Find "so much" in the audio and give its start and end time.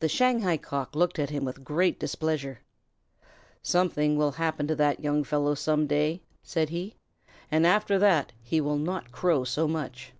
9.44-10.14